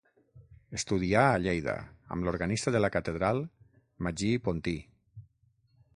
Estudià 0.79 1.25
a 1.33 1.35
Lleida, 1.43 1.75
amb 2.15 2.27
l'organista 2.27 2.75
de 2.77 2.83
la 2.87 2.91
catedral, 2.97 3.43
Magí 4.09 4.35
Pontí. 4.49 4.75